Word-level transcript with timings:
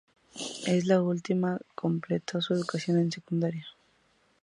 En 0.65 0.77
esta 0.77 0.99
última 0.99 1.59
completó 1.75 2.41
su 2.41 2.55
educación 2.55 3.11
secundaria. 3.11 3.67